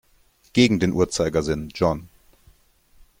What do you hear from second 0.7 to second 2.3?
den Uhrzeigersinn, John.